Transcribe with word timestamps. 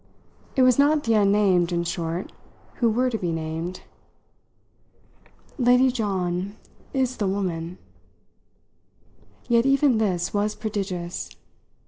It 0.55 0.63
was 0.63 0.79
not 0.79 1.03
the 1.03 1.13
unnamed, 1.13 1.71
in 1.71 1.83
short, 1.83 2.31
who 2.77 2.89
were 2.89 3.11
to 3.11 3.19
be 3.19 3.31
named. 3.31 3.81
"Lady 5.59 5.91
John 5.91 6.57
is 6.91 7.17
the 7.17 7.27
woman." 7.27 7.77
Yet 9.47 9.67
even 9.67 9.99
this 9.99 10.33
was 10.33 10.55
prodigious. 10.55 11.29